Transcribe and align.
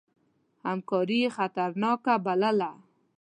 همکاري 0.65 1.17
یې 1.23 1.29
خطرناکه 1.37 2.13
بلله. 2.25 2.71